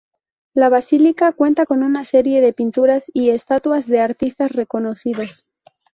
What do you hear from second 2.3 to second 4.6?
de pinturas y estatuas de artistas